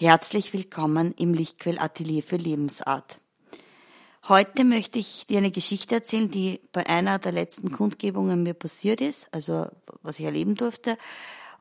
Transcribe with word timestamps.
Herzlich 0.00 0.54
willkommen 0.54 1.12
im 1.18 1.34
Lichtquell 1.34 1.78
Atelier 1.78 2.22
für 2.22 2.36
Lebensart. 2.36 3.18
Heute 4.30 4.64
möchte 4.64 4.98
ich 4.98 5.26
dir 5.26 5.36
eine 5.36 5.50
Geschichte 5.50 5.96
erzählen, 5.96 6.30
die 6.30 6.58
bei 6.72 6.86
einer 6.86 7.18
der 7.18 7.32
letzten 7.32 7.70
Kundgebungen 7.70 8.42
mir 8.42 8.54
passiert 8.54 9.02
ist, 9.02 9.28
also 9.30 9.66
was 10.00 10.18
ich 10.18 10.24
erleben 10.24 10.54
durfte 10.54 10.96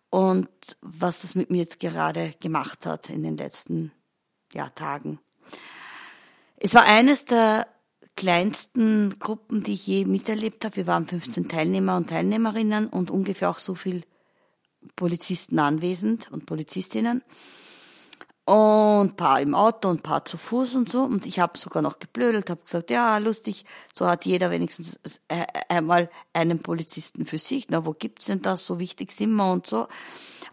und 0.10 0.47
was 0.79 1.23
das 1.23 1.36
mit 1.36 1.49
mir 1.49 1.57
jetzt 1.57 1.81
gerade 1.81 2.33
gemacht 2.39 2.86
hat 2.86 3.10
in 3.10 3.23
den 3.23 3.36
letzten 3.36 3.91
ja, 4.54 4.70
Tagen. 4.70 5.20
Es 6.56 6.74
war 6.74 6.86
eines 6.86 7.26
der 7.26 7.68
kleinsten 8.16 9.20
Gruppen, 9.20 9.64
die 9.64 9.74
ich 9.74 9.86
je 9.86 10.06
miterlebt 10.06 10.64
habe. 10.64 10.78
Wir 10.78 10.88
waren 10.88 11.06
15 11.06 11.50
Teilnehmer 11.50 11.98
und 11.98 12.10
Teilnehmerinnen 12.10 12.88
und 12.88 13.12
ungefähr 13.12 13.50
auch 13.50 13.60
so 13.60 13.76
viel 13.76 14.04
Polizisten 14.96 15.60
anwesend 15.60 16.32
und 16.32 16.46
Polizistinnen 16.46 17.21
und 18.50 19.16
paar 19.16 19.39
im 19.41 19.54
Auto 19.54 19.89
und 19.89 20.02
paar 20.02 20.25
zu 20.25 20.36
Fuß 20.36 20.74
und 20.74 20.89
so. 20.89 21.04
Und 21.04 21.28
ich 21.28 21.39
habe 21.39 21.55
sogar 21.55 21.83
noch 21.83 22.00
geblödelt, 22.00 22.50
habe 22.50 22.64
gesagt, 22.64 22.89
ja, 22.89 23.19
lustig, 23.19 23.64
so 23.93 24.07
hat 24.07 24.25
jeder 24.25 24.50
wenigstens 24.50 25.00
äh, 25.28 25.46
einmal 25.68 26.10
einen 26.33 26.60
Polizisten 26.60 27.25
für 27.25 27.38
sich. 27.38 27.68
Na, 27.69 27.86
wo 27.86 27.91
gibt's 27.91 28.25
denn 28.25 28.41
das? 28.41 28.65
So 28.65 28.79
wichtig 28.79 29.11
sind 29.11 29.33
wir 29.33 29.51
und 29.51 29.68
so. 29.68 29.88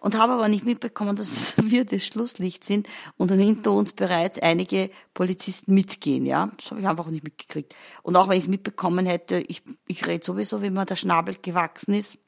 Und 0.00 0.18
habe 0.18 0.34
aber 0.34 0.48
nicht 0.48 0.66
mitbekommen, 0.66 1.16
dass 1.16 1.54
wir 1.56 1.86
das 1.86 2.04
Schlusslicht 2.04 2.64
sind 2.64 2.86
und 3.16 3.32
hinter 3.32 3.72
uns 3.72 3.94
bereits 3.94 4.38
einige 4.40 4.90
Polizisten 5.14 5.72
mitgehen. 5.72 6.26
Ja, 6.26 6.50
das 6.54 6.72
habe 6.72 6.82
ich 6.82 6.86
einfach 6.86 7.06
nicht 7.06 7.24
mitgekriegt. 7.24 7.74
Und 8.02 8.16
auch 8.16 8.28
wenn 8.28 8.36
ich 8.36 8.44
es 8.44 8.50
mitbekommen 8.50 9.06
hätte, 9.06 9.38
ich, 9.38 9.62
ich 9.86 10.06
rede 10.06 10.22
sowieso, 10.22 10.60
wie 10.60 10.68
mir 10.68 10.84
der 10.84 10.96
Schnabel 10.96 11.36
gewachsen 11.40 11.94
ist 11.94 12.18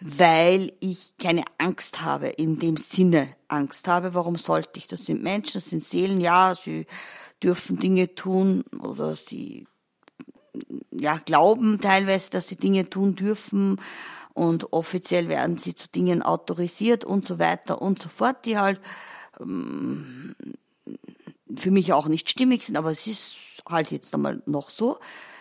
weil 0.00 0.72
ich 0.80 1.14
keine 1.18 1.42
Angst 1.58 2.02
habe, 2.02 2.28
in 2.28 2.58
dem 2.58 2.76
Sinne 2.76 3.28
Angst 3.48 3.88
habe. 3.88 4.14
Warum 4.14 4.36
sollte 4.36 4.78
ich? 4.78 4.86
Das 4.86 5.06
sind 5.06 5.22
Menschen, 5.22 5.54
das 5.54 5.70
sind 5.70 5.82
Seelen, 5.82 6.20
ja, 6.20 6.54
sie 6.54 6.86
dürfen 7.42 7.78
Dinge 7.78 8.14
tun 8.14 8.64
oder 8.80 9.16
sie 9.16 9.66
ja, 10.90 11.18
glauben 11.18 11.80
teilweise, 11.80 12.30
dass 12.30 12.48
sie 12.48 12.56
Dinge 12.56 12.88
tun 12.88 13.14
dürfen 13.14 13.80
und 14.32 14.72
offiziell 14.72 15.28
werden 15.28 15.58
sie 15.58 15.74
zu 15.74 15.88
Dingen 15.88 16.22
autorisiert 16.22 17.04
und 17.04 17.24
so 17.24 17.38
weiter 17.38 17.80
und 17.80 17.98
so 17.98 18.08
fort, 18.08 18.44
die 18.44 18.58
halt 18.58 18.80
ähm, 19.40 20.34
für 21.54 21.70
mich 21.70 21.92
auch 21.92 22.08
nicht 22.08 22.30
stimmig 22.30 22.64
sind, 22.64 22.76
aber 22.76 22.90
es 22.90 23.06
ist 23.06 23.36
halt 23.68 23.90
jetzt 23.90 24.14
einmal 24.14 24.42
noch 24.46 24.70
so, 24.70 24.98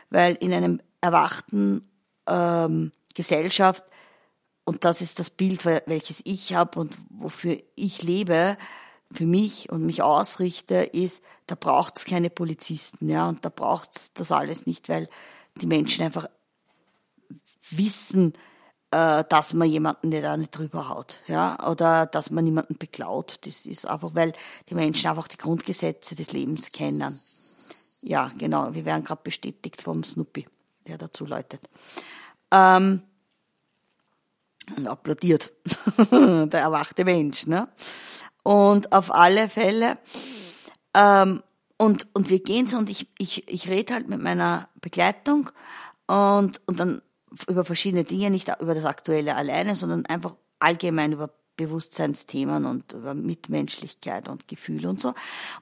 weil 0.09 0.35
in 0.35 0.53
einem 0.53 0.81
erwachten 1.01 1.89
ähm, 2.27 2.91
Gesellschaft 3.13 3.83
und 4.65 4.83
das 4.83 5.01
ist 5.01 5.19
das 5.19 5.29
Bild, 5.29 5.65
welches 5.65 6.21
ich 6.25 6.55
habe 6.55 6.79
und 6.79 6.97
wofür 7.09 7.57
ich 7.75 8.01
lebe, 8.01 8.57
für 9.13 9.25
mich 9.25 9.69
und 9.71 9.85
mich 9.85 10.01
ausrichte, 10.01 10.75
ist, 10.75 11.21
da 11.47 11.55
braucht's 11.55 12.05
keine 12.05 12.31
Polizisten, 12.31 13.07
ja, 13.07 13.29
und 13.29 13.45
da 13.45 13.49
braucht's 13.49 14.11
das 14.13 14.31
alles 14.31 14.65
nicht, 14.65 14.89
weil 14.89 15.07
die 15.61 15.67
Menschen 15.67 16.03
einfach 16.03 16.27
wissen, 17.69 18.33
äh, 18.91 19.23
dass 19.29 19.53
man 19.53 19.69
jemanden 19.69 20.09
nicht 20.09 20.37
nicht 20.37 20.57
drüber 20.57 20.89
haut, 20.89 21.19
ja, 21.27 21.69
oder 21.69 22.07
dass 22.07 22.31
man 22.31 22.43
niemanden 22.43 22.77
beklaut. 22.77 23.37
Das 23.45 23.65
ist 23.67 23.87
einfach, 23.87 24.15
weil 24.15 24.33
die 24.69 24.75
Menschen 24.75 25.09
einfach 25.09 25.27
die 25.27 25.37
Grundgesetze 25.37 26.15
des 26.15 26.31
Lebens 26.33 26.71
kennen. 26.71 27.19
Ja, 28.01 28.31
genau. 28.37 28.73
Wir 28.73 28.85
werden 28.85 29.03
gerade 29.03 29.21
bestätigt 29.23 29.81
vom 29.81 30.03
Snoopy, 30.03 30.45
der 30.87 30.97
dazu 30.97 31.25
läutet. 31.25 31.61
Ähm, 32.51 33.01
und 34.75 34.87
applaudiert. 34.87 35.51
der 36.11 36.59
erwachte 36.59 37.05
Mensch, 37.05 37.47
ne? 37.47 37.67
Und 38.43 38.91
auf 38.91 39.11
alle 39.11 39.49
Fälle, 39.49 39.95
ähm, 40.95 41.41
und, 41.77 42.07
und 42.13 42.29
wir 42.29 42.39
gehen 42.39 42.67
so 42.67 42.77
und 42.77 42.89
ich, 42.89 43.07
ich, 43.17 43.47
ich 43.49 43.67
rede 43.67 43.93
halt 43.93 44.07
mit 44.07 44.21
meiner 44.21 44.69
Begleitung 44.79 45.49
und, 46.07 46.61
und 46.65 46.79
dann 46.79 47.01
über 47.49 47.65
verschiedene 47.65 48.05
Dinge, 48.05 48.29
nicht 48.29 48.49
über 48.61 48.75
das 48.75 48.85
Aktuelle 48.85 49.35
alleine, 49.35 49.75
sondern 49.75 50.05
einfach 50.05 50.35
allgemein 50.59 51.11
über 51.11 51.29
Bewusstseinsthemen 51.57 52.65
und 52.65 52.93
über 52.93 53.13
Mitmenschlichkeit 53.13 54.27
und 54.27 54.47
Gefühle 54.47 54.89
und 54.89 55.01
so. 55.01 55.13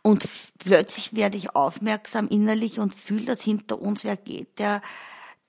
Und 0.02 0.28
plötzlich 0.60 1.16
werde 1.16 1.38
ich 1.38 1.56
aufmerksam 1.56 2.28
innerlich 2.28 2.80
und 2.80 2.94
fühle, 2.94 3.26
dass 3.26 3.42
hinter 3.42 3.82
uns 3.82 4.04
wer 4.04 4.18
geht, 4.18 4.60
der 4.60 4.82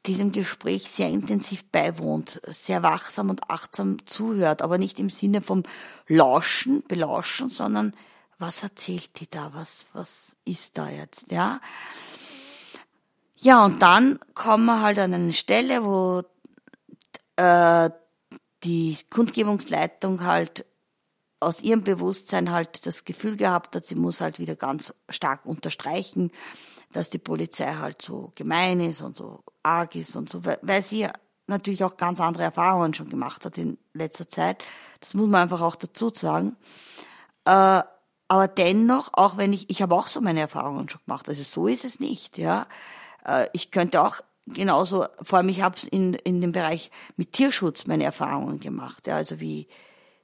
diesem 0.07 0.33
Gespräch 0.33 0.91
sehr 0.91 1.09
intensiv 1.09 1.65
beiwohnt, 1.71 2.41
sehr 2.49 2.83
wachsam 2.83 3.31
und 3.31 3.51
achtsam 3.51 4.05
zuhört, 4.07 4.63
aber 4.63 4.79
nicht 4.79 4.99
im 4.99 5.11
Sinne 5.11 5.41
vom 5.41 5.63
Lauschen, 6.07 6.83
Belauschen, 6.87 7.49
sondern 7.49 7.95
was 8.39 8.63
erzählt 8.63 9.21
die 9.21 9.31
da, 9.31 9.51
was, 9.55 9.87
was 9.93 10.37
ist 10.45 10.77
da 10.77 10.89
jetzt, 10.89 11.31
ja? 11.31 11.61
Ja, 13.37 13.65
und 13.65 13.81
dann 13.81 14.19
kommen 14.35 14.65
wir 14.67 14.81
halt 14.81 14.99
an 14.99 15.13
eine 15.13 15.33
Stelle, 15.33 15.85
wo 15.85 16.23
äh, 17.37 17.91
die 18.63 18.97
Kundgebungsleitung 19.11 20.25
halt 20.25 20.65
aus 21.41 21.61
ihrem 21.61 21.85
Bewusstsein 21.85 22.51
halt 22.51 22.87
das 22.87 23.05
Gefühl 23.05 23.37
gehabt 23.37 23.77
hat, 23.77 23.85
sie 23.85 23.97
muss 23.97 24.21
halt 24.21 24.39
wieder 24.39 24.57
ganz 24.57 24.95
stark 25.11 25.45
unterstreichen, 25.45 26.31
dass 26.95 27.11
die 27.11 27.19
Polizei 27.19 27.75
halt 27.75 28.01
so 28.01 28.33
gemein 28.37 28.81
ist 28.81 29.03
und 29.03 29.17
so 29.17 29.43
arg 29.63 29.97
ist 29.97 30.15
und 30.15 30.31
so, 30.31 30.43
weil 30.45 30.83
sie 30.83 31.09
natürlich 31.49 31.83
auch 31.83 31.97
ganz 31.97 32.21
andere 32.21 32.45
Erfahrungen 32.45 32.95
schon 32.95 33.11
gemacht 33.11 33.45
hat 33.45 33.59
in 33.59 33.79
letzter 33.93 34.29
Zeit. 34.29 34.63
Das 35.01 35.13
muss 35.13 35.29
man 35.29 35.43
einfach 35.43 35.61
auch 35.61 35.77
dazu 35.77 36.11
sagen. 36.15 36.57
Äh, 37.45 37.83
aber 38.29 38.49
dennoch, 38.49 39.11
auch 39.13 39.37
wenn 39.37 39.53
ich, 39.53 39.69
ich 39.69 39.83
habe 39.83 39.95
auch 39.95 40.07
so 40.07 40.21
meine 40.21 40.41
Erfahrungen 40.41 40.89
schon 40.89 41.03
gemacht, 41.05 41.29
also 41.29 41.43
so 41.43 41.67
ist 41.67 41.85
es 41.85 42.01
nicht, 42.01 42.39
ja. 42.39 42.67
Äh, 43.27 43.49
ich 43.53 43.73
könnte 43.73 44.01
auch 44.01 44.21
genauso, 44.47 45.07
vor 45.21 45.39
allem 45.39 45.49
ich 45.49 45.63
habe 45.63 45.77
in, 45.91 46.15
in 46.15 46.41
dem 46.41 46.53
Bereich 46.53 46.91
mit 47.17 47.33
Tierschutz 47.33 47.87
meine 47.87 48.05
Erfahrungen 48.05 48.61
gemacht, 48.61 49.09
ja, 49.09 49.17
also 49.17 49.41
wie, 49.41 49.67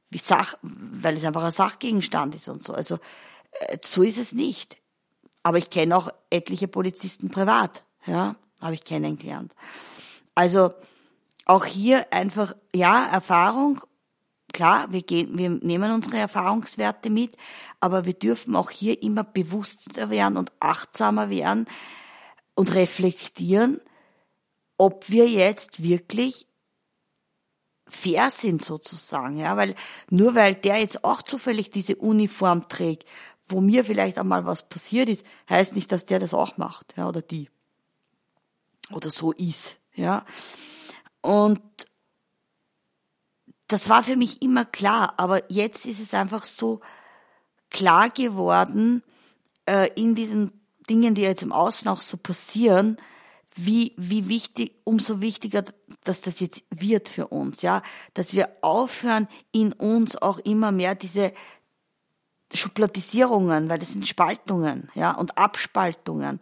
wie 0.08 0.18
Sach, 0.18 0.54
weil 0.62 1.16
es 1.16 1.24
einfach 1.24 1.42
ein 1.42 1.52
Sachgegenstand 1.52 2.36
ist 2.36 2.48
und 2.48 2.62
so. 2.62 2.72
Also 2.72 2.98
äh, 3.52 3.78
so 3.82 4.02
ist 4.02 4.18
es 4.18 4.32
nicht. 4.32 4.79
Aber 5.42 5.58
ich 5.58 5.70
kenne 5.70 5.96
auch 5.96 6.10
etliche 6.30 6.68
Polizisten 6.68 7.30
privat, 7.30 7.84
ja, 8.06 8.36
habe 8.60 8.74
ich 8.74 8.84
kennengelernt. 8.84 9.54
Also 10.34 10.72
auch 11.46 11.64
hier 11.64 12.12
einfach, 12.12 12.54
ja, 12.74 13.06
Erfahrung, 13.06 13.80
klar, 14.52 14.86
wir 14.90 15.02
gehen, 15.02 15.36
wir 15.38 15.50
nehmen 15.50 15.92
unsere 15.92 16.18
Erfahrungswerte 16.18 17.10
mit, 17.10 17.36
aber 17.80 18.04
wir 18.04 18.14
dürfen 18.14 18.56
auch 18.56 18.70
hier 18.70 19.02
immer 19.02 19.24
bewusster 19.24 20.10
werden 20.10 20.36
und 20.36 20.52
achtsamer 20.60 21.30
werden 21.30 21.66
und 22.54 22.74
reflektieren, 22.74 23.80
ob 24.76 25.08
wir 25.08 25.28
jetzt 25.28 25.82
wirklich 25.82 26.46
fair 27.86 28.30
sind 28.30 28.62
sozusagen, 28.62 29.38
ja, 29.38 29.56
weil 29.56 29.74
nur 30.10 30.34
weil 30.34 30.54
der 30.54 30.78
jetzt 30.78 31.04
auch 31.04 31.22
zufällig 31.22 31.70
diese 31.70 31.96
Uniform 31.96 32.68
trägt, 32.68 33.08
wo 33.50 33.60
mir 33.60 33.84
vielleicht 33.84 34.18
einmal 34.18 34.44
was 34.46 34.68
passiert 34.68 35.08
ist, 35.08 35.24
heißt 35.48 35.74
nicht, 35.74 35.90
dass 35.92 36.06
der 36.06 36.18
das 36.18 36.34
auch 36.34 36.56
macht, 36.56 36.94
ja, 36.96 37.08
oder 37.08 37.22
die. 37.22 37.48
Oder 38.92 39.10
so 39.10 39.32
ist, 39.32 39.76
ja. 39.94 40.24
Und 41.20 41.60
das 43.68 43.88
war 43.88 44.02
für 44.02 44.16
mich 44.16 44.42
immer 44.42 44.64
klar, 44.64 45.14
aber 45.16 45.42
jetzt 45.50 45.86
ist 45.86 46.00
es 46.00 46.14
einfach 46.14 46.44
so 46.44 46.80
klar 47.70 48.10
geworden, 48.10 49.02
äh, 49.66 49.90
in 49.94 50.14
diesen 50.14 50.52
Dingen, 50.88 51.14
die 51.14 51.22
jetzt 51.22 51.44
im 51.44 51.52
Außen 51.52 51.86
auch 51.88 52.00
so 52.00 52.16
passieren, 52.16 52.96
wie, 53.54 53.94
wie 53.96 54.28
wichtig, 54.28 54.74
umso 54.84 55.20
wichtiger, 55.20 55.64
dass 56.04 56.20
das 56.20 56.40
jetzt 56.40 56.64
wird 56.70 57.08
für 57.08 57.28
uns, 57.28 57.62
ja, 57.62 57.82
dass 58.14 58.34
wir 58.34 58.48
aufhören, 58.62 59.28
in 59.52 59.72
uns 59.72 60.16
auch 60.16 60.38
immer 60.38 60.72
mehr 60.72 60.94
diese 60.94 61.32
Schubladisierungen, 62.52 63.68
weil 63.68 63.78
das 63.78 63.92
sind 63.92 64.06
Spaltungen, 64.06 64.90
ja, 64.94 65.12
und 65.12 65.38
Abspaltungen 65.38 66.40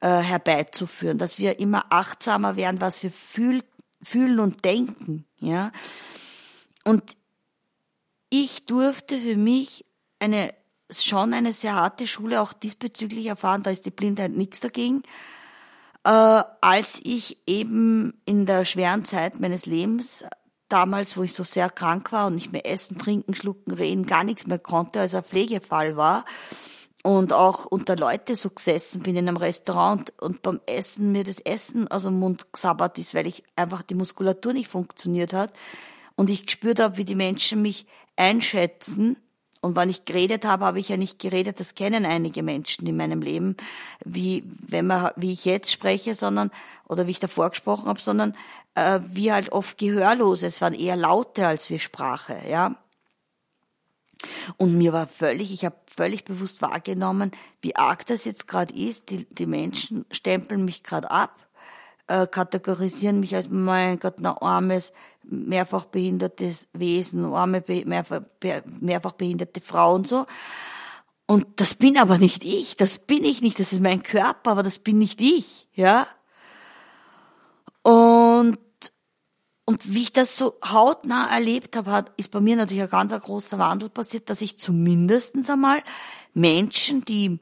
äh, 0.00 0.08
herbeizuführen, 0.08 1.18
dass 1.18 1.38
wir 1.38 1.58
immer 1.58 1.84
achtsamer 1.90 2.56
werden, 2.56 2.80
was 2.80 3.02
wir 3.02 3.10
fühl, 3.10 3.62
fühlen 4.02 4.40
und 4.40 4.64
denken, 4.64 5.26
ja. 5.38 5.70
Und 6.84 7.16
ich 8.30 8.64
durfte 8.66 9.18
für 9.18 9.36
mich 9.36 9.84
eine 10.18 10.54
schon 10.92 11.34
eine 11.34 11.52
sehr 11.52 11.74
harte 11.74 12.06
Schule 12.06 12.40
auch 12.40 12.52
diesbezüglich 12.52 13.26
erfahren, 13.26 13.62
da 13.62 13.70
ist 13.70 13.86
die 13.86 13.90
Blindheit 13.90 14.32
nichts 14.32 14.60
dagegen, 14.60 15.02
äh, 16.04 16.10
als 16.60 17.00
ich 17.04 17.38
eben 17.46 18.20
in 18.24 18.46
der 18.46 18.64
schweren 18.64 19.04
Zeit 19.04 19.38
meines 19.40 19.66
Lebens 19.66 20.24
damals, 20.72 21.16
wo 21.16 21.22
ich 21.22 21.34
so 21.34 21.44
sehr 21.44 21.68
krank 21.70 22.12
war 22.12 22.28
und 22.28 22.36
nicht 22.36 22.52
mehr 22.52 22.66
essen, 22.70 22.98
trinken, 22.98 23.34
schlucken, 23.34 23.72
reden, 23.72 24.06
gar 24.06 24.24
nichts 24.24 24.46
mehr 24.46 24.58
konnte, 24.58 25.00
als 25.00 25.14
ein 25.14 25.24
Pflegefall 25.24 25.96
war 25.96 26.24
und 27.02 27.32
auch 27.32 27.66
unter 27.66 27.96
Leute 27.96 28.36
so 28.36 28.50
gesessen 28.50 29.02
bin 29.02 29.16
in 29.16 29.28
einem 29.28 29.36
Restaurant 29.36 30.12
und 30.20 30.42
beim 30.42 30.60
Essen 30.66 31.12
mir 31.12 31.24
das 31.24 31.40
Essen 31.40 31.88
aus 31.88 32.02
dem 32.02 32.18
Mund 32.18 32.52
gesabbert 32.52 32.98
ist, 32.98 33.14
weil 33.14 33.26
ich 33.26 33.42
einfach 33.56 33.82
die 33.82 33.94
Muskulatur 33.94 34.52
nicht 34.52 34.68
funktioniert 34.68 35.32
hat 35.32 35.52
und 36.16 36.30
ich 36.30 36.46
gespürt 36.46 36.80
habe, 36.80 36.98
wie 36.98 37.04
die 37.04 37.14
Menschen 37.14 37.62
mich 37.62 37.86
einschätzen, 38.16 39.16
Und 39.62 39.76
wenn 39.76 39.90
ich 39.90 40.06
geredet 40.06 40.46
habe, 40.46 40.64
habe 40.64 40.80
ich 40.80 40.88
ja 40.88 40.96
nicht 40.96 41.18
geredet, 41.18 41.60
das 41.60 41.74
kennen 41.74 42.06
einige 42.06 42.42
Menschen 42.42 42.86
in 42.86 42.96
meinem 42.96 43.20
Leben, 43.20 43.56
wie, 44.04 44.44
wenn 44.66 44.86
man, 44.86 45.10
wie 45.16 45.32
ich 45.32 45.44
jetzt 45.44 45.70
spreche, 45.70 46.14
sondern, 46.14 46.50
oder 46.88 47.06
wie 47.06 47.10
ich 47.10 47.20
davor 47.20 47.50
gesprochen 47.50 47.86
habe, 47.86 48.00
sondern, 48.00 48.34
äh, 48.74 49.00
wie 49.10 49.32
halt 49.32 49.52
oft 49.52 49.76
gehörlos. 49.76 50.42
Es 50.42 50.62
waren 50.62 50.72
eher 50.72 50.96
Laute 50.96 51.46
als 51.46 51.68
wir 51.68 51.78
Sprache, 51.78 52.40
ja. 52.48 52.74
Und 54.56 54.76
mir 54.76 54.92
war 54.92 55.06
völlig, 55.06 55.52
ich 55.52 55.64
habe 55.64 55.76
völlig 55.86 56.24
bewusst 56.24 56.62
wahrgenommen, 56.62 57.30
wie 57.60 57.76
arg 57.76 58.06
das 58.06 58.24
jetzt 58.24 58.48
gerade 58.48 58.74
ist. 58.74 59.10
Die, 59.10 59.26
die 59.26 59.46
Menschen 59.46 60.04
stempeln 60.10 60.64
mich 60.64 60.82
gerade 60.82 61.10
ab, 61.10 61.34
äh, 62.06 62.26
kategorisieren 62.26 63.20
mich 63.20 63.36
als, 63.36 63.48
mein 63.48 63.98
Gott, 63.98 64.18
ein 64.18 64.26
armes, 64.26 64.92
mehrfach 65.30 65.86
behindertes 65.86 66.68
Wesen, 66.72 67.24
arme, 67.24 67.62
mehrfach, 67.66 68.20
mehrfach 68.80 69.12
behinderte 69.12 69.60
Frau 69.60 69.94
und 69.94 70.08
so. 70.08 70.26
Und 71.26 71.46
das 71.56 71.74
bin 71.74 71.96
aber 71.96 72.18
nicht 72.18 72.44
ich, 72.44 72.76
das 72.76 72.98
bin 72.98 73.24
ich 73.24 73.40
nicht, 73.40 73.60
das 73.60 73.72
ist 73.72 73.80
mein 73.80 74.02
Körper, 74.02 74.50
aber 74.50 74.62
das 74.62 74.80
bin 74.80 74.98
nicht 74.98 75.20
ich, 75.20 75.68
ja. 75.74 76.06
Und 77.82 78.58
und 79.70 79.94
wie 79.94 80.02
ich 80.02 80.12
das 80.12 80.36
so 80.36 80.58
hautnah 80.64 81.32
erlebt 81.32 81.76
habe, 81.76 82.10
ist 82.16 82.32
bei 82.32 82.40
mir 82.40 82.56
natürlich 82.56 82.82
ein 82.82 82.90
ganz 82.90 83.12
großer 83.12 83.56
Wandel 83.60 83.88
passiert, 83.88 84.28
dass 84.28 84.40
ich 84.40 84.58
zumindestens 84.58 85.48
einmal 85.48 85.80
Menschen, 86.34 87.02
die 87.02 87.38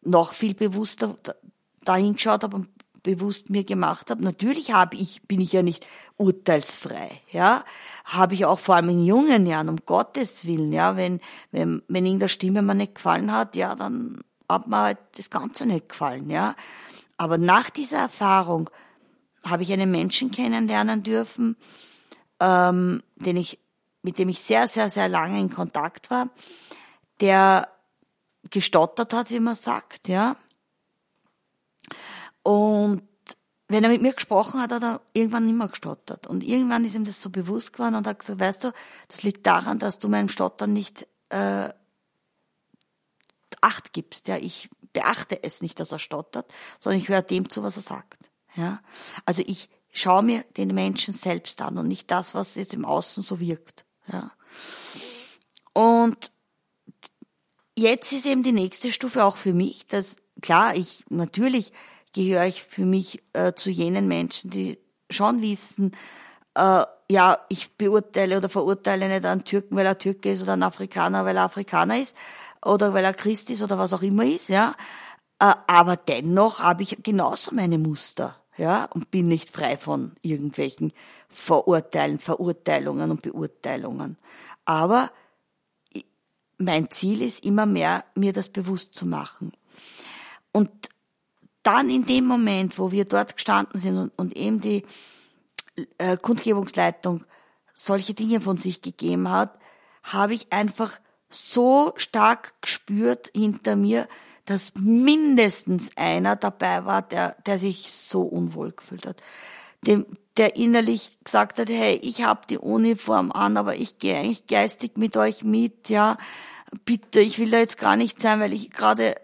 noch 0.00 0.32
viel 0.32 0.54
bewusster 0.54 1.16
dahingeschaut 1.84 2.42
habe 2.42 2.56
und 2.56 2.68
bewusst 3.06 3.50
mir 3.50 3.62
gemacht 3.62 4.10
habe. 4.10 4.24
Natürlich 4.24 4.72
habe 4.72 4.96
ich, 4.96 5.22
bin 5.22 5.40
ich 5.40 5.52
ja 5.52 5.62
nicht 5.62 5.86
urteilsfrei, 6.16 7.08
ja. 7.30 7.64
Habe 8.04 8.34
ich 8.34 8.44
auch 8.44 8.58
vor 8.58 8.74
allem 8.74 8.88
in 8.90 9.04
jungen 9.04 9.46
Jahren, 9.46 9.68
um 9.68 9.78
Gottes 9.86 10.44
Willen, 10.44 10.72
ja. 10.72 10.96
Wenn, 10.96 11.20
wenn, 11.52 11.82
wenn 11.88 12.04
in 12.04 12.18
der 12.18 12.28
Stimme 12.28 12.62
mir 12.62 12.74
nicht 12.74 12.96
gefallen 12.96 13.32
hat, 13.32 13.54
ja, 13.54 13.76
dann 13.76 14.18
hat 14.50 14.66
mir 14.66 14.78
halt 14.78 14.98
das 15.16 15.30
Ganze 15.30 15.66
nicht 15.66 15.88
gefallen, 15.88 16.28
ja. 16.28 16.56
Aber 17.16 17.38
nach 17.38 17.70
dieser 17.70 17.98
Erfahrung 17.98 18.68
habe 19.44 19.62
ich 19.62 19.72
einen 19.72 19.90
Menschen 19.90 20.32
kennenlernen 20.32 21.02
dürfen, 21.02 21.56
ähm, 22.40 23.02
den 23.14 23.36
ich, 23.36 23.60
mit 24.02 24.18
dem 24.18 24.28
ich 24.28 24.40
sehr, 24.40 24.66
sehr, 24.66 24.90
sehr 24.90 25.08
lange 25.08 25.38
in 25.38 25.50
Kontakt 25.50 26.10
war, 26.10 26.28
der 27.20 27.68
gestottert 28.50 29.12
hat, 29.12 29.30
wie 29.30 29.40
man 29.40 29.54
sagt, 29.54 30.08
ja. 30.08 30.36
Und 32.46 33.02
wenn 33.66 33.82
er 33.82 33.90
mit 33.90 34.00
mir 34.00 34.12
gesprochen 34.12 34.60
hat, 34.60 34.70
hat 34.70 34.84
er 34.84 35.00
irgendwann 35.14 35.46
nicht 35.46 35.56
mehr 35.56 35.66
gestottert. 35.66 36.28
Und 36.28 36.44
irgendwann 36.44 36.84
ist 36.84 36.94
ihm 36.94 37.04
das 37.04 37.20
so 37.20 37.28
bewusst 37.28 37.72
geworden 37.72 37.96
und 37.96 38.06
hat 38.06 38.20
gesagt, 38.20 38.38
weißt 38.38 38.64
du, 38.64 38.72
das 39.08 39.24
liegt 39.24 39.44
daran, 39.48 39.80
dass 39.80 39.98
du 39.98 40.08
meinem 40.08 40.28
Stottern 40.28 40.72
nicht 40.72 41.08
äh, 41.30 41.70
Acht 43.62 43.92
gibst. 43.92 44.28
Ja, 44.28 44.36
ich 44.36 44.68
beachte 44.92 45.42
es 45.42 45.60
nicht, 45.60 45.80
dass 45.80 45.90
er 45.90 45.98
stottert, 45.98 46.52
sondern 46.78 47.00
ich 47.00 47.08
höre 47.08 47.22
dem 47.22 47.50
zu, 47.50 47.64
was 47.64 47.74
er 47.74 47.82
sagt. 47.82 48.30
Ja? 48.54 48.80
Also 49.24 49.42
ich 49.44 49.68
schaue 49.90 50.22
mir 50.22 50.44
den 50.56 50.68
Menschen 50.68 51.14
selbst 51.14 51.60
an 51.62 51.78
und 51.78 51.88
nicht 51.88 52.12
das, 52.12 52.32
was 52.34 52.54
jetzt 52.54 52.74
im 52.74 52.84
Außen 52.84 53.24
so 53.24 53.40
wirkt. 53.40 53.86
Ja? 54.12 54.30
Und 55.72 56.30
jetzt 57.74 58.12
ist 58.12 58.26
eben 58.26 58.44
die 58.44 58.52
nächste 58.52 58.92
Stufe 58.92 59.24
auch 59.24 59.36
für 59.36 59.52
mich, 59.52 59.88
dass 59.88 60.14
klar, 60.42 60.76
ich 60.76 61.04
natürlich 61.08 61.72
gehöre 62.16 62.46
ich 62.46 62.62
für 62.62 62.86
mich 62.86 63.22
äh, 63.34 63.52
zu 63.52 63.70
jenen 63.70 64.08
Menschen, 64.08 64.50
die 64.50 64.78
schon 65.10 65.42
wissen, 65.42 65.92
äh, 66.54 66.84
ja, 67.10 67.38
ich 67.50 67.76
beurteile 67.76 68.38
oder 68.38 68.48
verurteile 68.48 69.08
nicht 69.08 69.24
einen 69.24 69.44
Türken, 69.44 69.76
weil 69.76 69.86
er 69.86 69.98
Türke 69.98 70.30
ist 70.30 70.42
oder 70.42 70.54
einen 70.54 70.62
Afrikaner, 70.62 71.24
weil 71.24 71.36
er 71.36 71.44
Afrikaner 71.44 71.98
ist 72.00 72.16
oder 72.64 72.94
weil 72.94 73.04
er 73.04 73.12
Christ 73.12 73.50
ist 73.50 73.62
oder 73.62 73.78
was 73.78 73.92
auch 73.92 74.02
immer 74.02 74.24
ist, 74.24 74.48
ja. 74.48 74.74
Äh, 75.38 75.52
aber 75.66 75.96
dennoch 75.96 76.60
habe 76.60 76.82
ich 76.82 76.98
genauso 77.02 77.54
meine 77.54 77.78
Muster 77.78 78.34
ja, 78.56 78.86
und 78.94 79.10
bin 79.10 79.28
nicht 79.28 79.50
frei 79.50 79.76
von 79.76 80.16
irgendwelchen 80.22 80.94
Vorurteilen, 81.28 82.18
Verurteilungen 82.18 83.10
und 83.10 83.20
Beurteilungen. 83.20 84.16
Aber 84.64 85.10
mein 86.56 86.90
Ziel 86.90 87.20
ist 87.20 87.44
immer 87.44 87.66
mehr, 87.66 88.06
mir 88.14 88.32
das 88.32 88.48
bewusst 88.48 88.94
zu 88.94 89.04
machen. 89.04 89.52
Und 90.52 90.70
dann 91.66 91.90
in 91.90 92.06
dem 92.06 92.26
Moment, 92.26 92.78
wo 92.78 92.92
wir 92.92 93.04
dort 93.04 93.34
gestanden 93.34 93.80
sind 93.80 93.98
und, 93.98 94.12
und 94.16 94.36
eben 94.36 94.60
die 94.60 94.84
äh, 95.98 96.16
Kundgebungsleitung 96.16 97.24
solche 97.74 98.14
Dinge 98.14 98.40
von 98.40 98.56
sich 98.56 98.80
gegeben 98.80 99.30
hat, 99.30 99.58
habe 100.02 100.34
ich 100.34 100.52
einfach 100.52 100.92
so 101.28 101.92
stark 101.96 102.54
gespürt 102.62 103.30
hinter 103.34 103.74
mir, 103.74 104.06
dass 104.44 104.74
mindestens 104.76 105.90
einer 105.96 106.36
dabei 106.36 106.84
war, 106.84 107.02
der, 107.02 107.36
der 107.46 107.58
sich 107.58 107.90
so 107.90 108.22
unwohl 108.22 108.70
gefühlt 108.70 109.04
hat. 109.04 109.20
Dem, 109.86 110.06
der 110.36 110.56
innerlich 110.56 111.18
gesagt 111.24 111.58
hat, 111.58 111.68
hey, 111.68 111.96
ich 111.96 112.22
habe 112.22 112.46
die 112.48 112.58
Uniform 112.58 113.32
an, 113.32 113.56
aber 113.56 113.74
ich 113.74 113.98
gehe 113.98 114.16
eigentlich 114.16 114.46
geistig 114.46 114.96
mit 114.96 115.16
euch 115.16 115.42
mit, 115.42 115.88
ja. 115.88 116.16
Bitte, 116.84 117.20
ich 117.20 117.38
will 117.38 117.50
da 117.50 117.58
jetzt 117.58 117.78
gar 117.78 117.96
nicht 117.96 118.20
sein, 118.20 118.38
weil 118.40 118.52
ich 118.52 118.70
gerade 118.70 119.14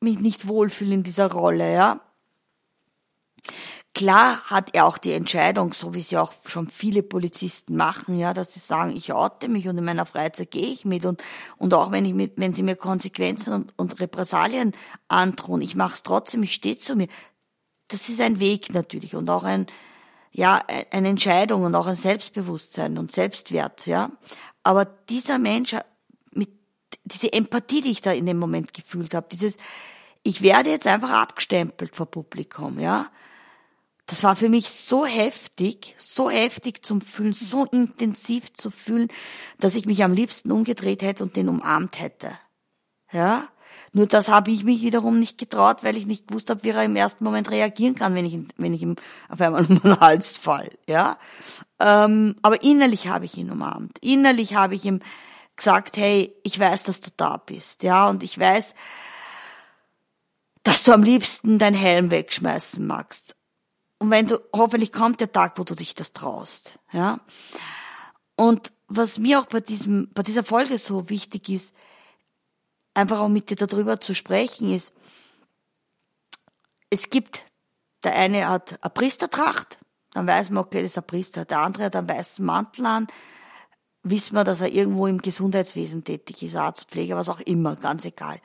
mich 0.00 0.18
nicht 0.18 0.48
wohlfühle 0.48 0.94
in 0.94 1.02
dieser 1.02 1.30
Rolle, 1.30 1.72
ja. 1.72 2.00
Klar 3.94 4.42
hat 4.44 4.76
er 4.76 4.86
auch 4.86 4.96
die 4.96 5.12
Entscheidung, 5.12 5.72
so 5.72 5.92
wie 5.92 6.02
sie 6.02 6.18
auch 6.18 6.32
schon 6.46 6.68
viele 6.68 7.02
Polizisten 7.02 7.74
machen, 7.74 8.16
ja, 8.16 8.32
dass 8.32 8.54
sie 8.54 8.60
sagen, 8.60 8.94
ich 8.94 9.12
oute 9.12 9.48
mich 9.48 9.66
und 9.66 9.76
in 9.76 9.84
meiner 9.84 10.06
Freizeit 10.06 10.52
gehe 10.52 10.68
ich 10.68 10.84
mit 10.84 11.04
und, 11.04 11.20
und 11.56 11.74
auch 11.74 11.90
wenn 11.90 12.04
ich 12.04 12.14
mit, 12.14 12.34
wenn 12.36 12.54
sie 12.54 12.62
mir 12.62 12.76
Konsequenzen 12.76 13.52
und, 13.52 13.72
und 13.76 13.98
Repressalien 14.00 14.72
androhen, 15.08 15.62
ich 15.62 15.74
mache 15.74 15.94
es 15.94 16.04
trotzdem, 16.04 16.44
ich 16.44 16.54
stehe 16.54 16.76
zu 16.76 16.94
mir. 16.94 17.08
Das 17.88 18.08
ist 18.08 18.20
ein 18.20 18.38
Weg 18.38 18.72
natürlich 18.72 19.16
und 19.16 19.28
auch 19.30 19.42
ein, 19.42 19.66
ja, 20.30 20.60
eine 20.92 21.08
Entscheidung 21.08 21.64
und 21.64 21.74
auch 21.74 21.86
ein 21.86 21.96
Selbstbewusstsein 21.96 22.98
und 22.98 23.10
Selbstwert, 23.10 23.86
ja. 23.86 24.12
Aber 24.62 24.84
dieser 24.84 25.38
Mensch 25.38 25.74
diese 27.04 27.32
Empathie, 27.32 27.80
die 27.80 27.90
ich 27.90 28.02
da 28.02 28.12
in 28.12 28.26
dem 28.26 28.38
Moment 28.38 28.74
gefühlt 28.74 29.14
habe, 29.14 29.28
dieses, 29.30 29.56
ich 30.22 30.42
werde 30.42 30.70
jetzt 30.70 30.86
einfach 30.86 31.10
abgestempelt 31.10 31.94
vor 31.94 32.06
Publikum, 32.06 32.78
ja 32.78 33.10
das 34.08 34.22
war 34.22 34.36
für 34.36 34.48
mich 34.48 34.70
so 34.70 35.04
heftig, 35.04 35.94
so 35.98 36.30
heftig 36.30 36.84
zum 36.84 37.02
Fühlen, 37.02 37.34
so 37.34 37.66
intensiv 37.66 38.52
zu 38.54 38.70
fühlen, 38.70 39.08
dass 39.60 39.74
ich 39.74 39.84
mich 39.84 40.02
am 40.02 40.14
liebsten 40.14 40.50
umgedreht 40.50 41.02
hätte 41.02 41.22
und 41.22 41.36
den 41.36 41.48
umarmt 41.48 42.00
hätte. 42.00 42.32
Ja? 43.12 43.48
Nur 43.92 44.06
das 44.06 44.28
habe 44.28 44.50
ich 44.50 44.64
mich 44.64 44.80
wiederum 44.80 45.18
nicht 45.18 45.36
getraut, 45.36 45.84
weil 45.84 45.96
ich 45.96 46.06
nicht 46.06 46.28
gewusst 46.28 46.48
habe, 46.48 46.64
wie 46.64 46.70
er 46.70 46.84
im 46.84 46.96
ersten 46.96 47.22
Moment 47.22 47.50
reagieren 47.50 47.94
kann, 47.94 48.14
wenn 48.14 48.24
ich, 48.24 48.38
wenn 48.56 48.72
ich 48.72 48.80
ihm 48.80 48.96
auf 49.28 49.42
einmal 49.42 49.64
um 49.68 49.78
den 49.78 50.00
Hals 50.00 50.38
fall. 50.38 50.70
Ja? 50.88 51.18
Ähm, 51.78 52.34
aber 52.40 52.62
innerlich 52.62 53.08
habe 53.08 53.26
ich 53.26 53.36
ihn 53.36 53.50
umarmt. 53.50 53.98
Innerlich 54.00 54.54
habe 54.54 54.74
ich 54.74 54.86
ihm 54.86 55.00
gesagt, 55.58 55.98
hey, 55.98 56.34
ich 56.42 56.58
weiß, 56.58 56.84
dass 56.84 57.02
du 57.02 57.10
da 57.16 57.36
bist. 57.36 57.82
Ja, 57.82 58.08
und 58.08 58.22
ich 58.22 58.38
weiß, 58.38 58.74
dass 60.62 60.84
du 60.84 60.92
am 60.92 61.02
liebsten 61.02 61.58
dein 61.58 61.74
Helm 61.74 62.10
wegschmeißen 62.10 62.86
magst. 62.86 63.36
Und 63.98 64.10
wenn 64.10 64.26
du, 64.26 64.38
hoffentlich 64.54 64.92
kommt 64.92 65.20
der 65.20 65.32
Tag, 65.32 65.58
wo 65.58 65.64
du 65.64 65.74
dich 65.74 65.94
das 65.94 66.12
traust, 66.12 66.78
ja. 66.92 67.20
Und 68.36 68.72
was 68.86 69.18
mir 69.18 69.40
auch 69.40 69.46
bei 69.46 69.60
diesem, 69.60 70.08
bei 70.14 70.22
dieser 70.22 70.44
Folge 70.44 70.78
so 70.78 71.10
wichtig 71.10 71.48
ist, 71.48 71.74
einfach 72.94 73.20
auch 73.20 73.28
mit 73.28 73.50
dir 73.50 73.56
darüber 73.56 74.00
zu 74.00 74.14
sprechen, 74.14 74.72
ist, 74.72 74.92
es 76.90 77.10
gibt, 77.10 77.42
der 78.04 78.14
eine 78.14 78.48
hat 78.48 78.78
eine 78.82 78.90
Priestertracht, 78.90 79.78
dann 80.12 80.26
weiß 80.26 80.50
man, 80.50 80.64
okay, 80.64 80.82
das 80.82 80.92
ist 80.92 80.98
ein 80.98 81.06
Priester. 81.06 81.44
Der 81.44 81.60
andere 81.60 81.84
hat 81.84 81.96
einen 81.96 82.08
weißen 82.08 82.44
Mantel 82.44 82.86
an, 82.86 83.06
wissen 84.02 84.34
wir, 84.34 84.44
dass 84.44 84.60
er 84.60 84.72
irgendwo 84.72 85.06
im 85.06 85.18
Gesundheitswesen 85.18 86.04
tätig 86.04 86.42
ist, 86.42 86.56
Arztpfleger, 86.56 87.16
was 87.16 87.28
auch 87.28 87.40
immer, 87.40 87.76
ganz 87.76 88.04
egal 88.04 88.40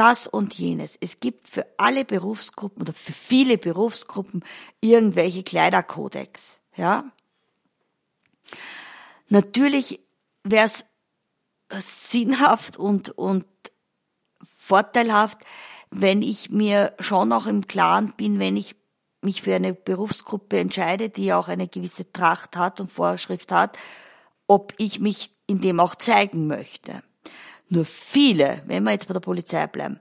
das 0.00 0.26
und 0.26 0.54
jenes. 0.54 0.96
Es 0.98 1.20
gibt 1.20 1.46
für 1.46 1.66
alle 1.76 2.06
Berufsgruppen 2.06 2.80
oder 2.80 2.94
für 2.94 3.12
viele 3.12 3.58
Berufsgruppen 3.58 4.42
irgendwelche 4.80 5.42
Kleiderkodex, 5.42 6.60
ja. 6.74 7.04
Natürlich 9.28 10.00
wäre 10.42 10.66
es 10.66 10.86
sinnhaft 12.10 12.78
und, 12.78 13.10
und 13.10 13.46
vorteilhaft, 14.42 15.38
wenn 15.90 16.22
ich 16.22 16.50
mir 16.50 16.94
schon 16.98 17.30
auch 17.32 17.46
im 17.46 17.66
Klaren 17.66 18.14
bin, 18.16 18.38
wenn 18.38 18.56
ich 18.56 18.76
mich 19.20 19.42
für 19.42 19.54
eine 19.54 19.74
Berufsgruppe 19.74 20.58
entscheide, 20.58 21.10
die 21.10 21.34
auch 21.34 21.48
eine 21.48 21.68
gewisse 21.68 22.10
Tracht 22.10 22.56
hat 22.56 22.80
und 22.80 22.90
Vorschrift 22.90 23.52
hat, 23.52 23.76
ob 24.50 24.74
ich 24.78 24.98
mich 24.98 25.30
in 25.46 25.60
dem 25.60 25.78
auch 25.78 25.94
zeigen 25.94 26.48
möchte. 26.48 27.04
Nur 27.68 27.84
viele, 27.84 28.60
wenn 28.66 28.82
wir 28.82 28.90
jetzt 28.90 29.06
bei 29.06 29.12
der 29.12 29.20
Polizei 29.20 29.64
bleiben, 29.68 30.00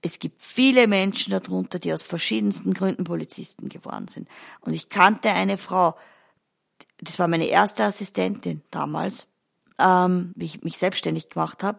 es 0.00 0.20
gibt 0.20 0.40
viele 0.40 0.86
Menschen 0.86 1.32
darunter, 1.32 1.80
die 1.80 1.92
aus 1.92 2.04
verschiedensten 2.04 2.72
Gründen 2.72 3.02
Polizisten 3.02 3.68
geworden 3.68 4.06
sind. 4.06 4.28
Und 4.60 4.74
ich 4.74 4.90
kannte 4.90 5.32
eine 5.32 5.58
Frau, 5.58 5.96
das 6.98 7.18
war 7.18 7.26
meine 7.26 7.46
erste 7.46 7.82
Assistentin 7.82 8.62
damals, 8.70 9.26
ähm, 9.80 10.32
wie 10.36 10.44
ich 10.44 10.62
mich 10.62 10.78
selbstständig 10.78 11.28
gemacht 11.28 11.64
habe, 11.64 11.78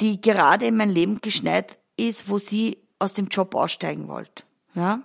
die 0.00 0.18
gerade 0.22 0.64
in 0.64 0.78
mein 0.78 0.88
Leben 0.88 1.20
geschneit 1.20 1.78
ist, 1.98 2.30
wo 2.30 2.38
sie 2.38 2.78
aus 2.98 3.12
dem 3.12 3.28
Job 3.28 3.54
aussteigen 3.54 4.08
wollte. 4.08 4.44
Ja? 4.74 5.02